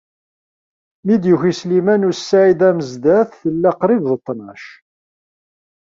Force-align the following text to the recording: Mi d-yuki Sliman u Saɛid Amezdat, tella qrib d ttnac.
Mi 1.05 1.15
d-yuki 1.21 1.53
Sliman 1.59 2.07
u 2.09 2.11
Saɛid 2.15 2.61
Amezdat, 2.69 3.29
tella 3.41 3.71
qrib 3.79 4.03
d 4.11 4.13
ttnac. 4.19 4.63